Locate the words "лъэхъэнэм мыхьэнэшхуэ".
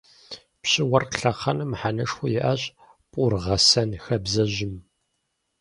1.21-2.27